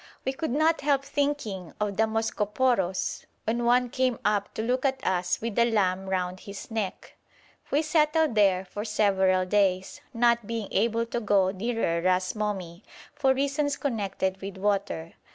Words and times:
We 0.25 0.33
could 0.33 0.49
not 0.49 0.81
help 0.81 1.05
thinking 1.05 1.75
of 1.79 1.95
the 1.95 2.05
'Moskophoros' 2.07 3.25
when 3.43 3.65
one 3.65 3.91
came 3.91 4.17
up 4.25 4.51
to 4.55 4.63
look 4.63 4.83
at 4.83 5.05
us 5.05 5.39
with 5.41 5.59
a 5.59 5.69
lamb 5.71 6.09
round 6.09 6.39
his 6.39 6.71
neck. 6.71 7.15
We 7.69 7.83
settled 7.83 8.33
there 8.33 8.65
for 8.65 8.83
several 8.83 9.45
days, 9.45 10.01
not 10.11 10.47
being 10.47 10.69
able 10.71 11.05
to 11.05 11.19
go 11.19 11.51
nearer 11.51 12.01
Ras 12.01 12.33
Momi 12.33 12.81
for 13.13 13.35
reasons 13.35 13.77
connected 13.77 14.41
with 14.41 14.57
water. 14.57 15.13